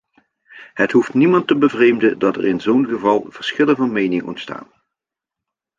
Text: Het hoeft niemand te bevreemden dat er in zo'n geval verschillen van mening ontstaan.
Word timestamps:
Het 0.73 0.91
hoeft 0.91 1.13
niemand 1.13 1.47
te 1.47 1.57
bevreemden 1.57 2.19
dat 2.19 2.35
er 2.37 2.45
in 2.45 2.61
zo'n 2.61 2.85
geval 2.85 3.25
verschillen 3.29 3.75
van 3.75 3.91
mening 3.91 4.23
ontstaan. 4.23 4.67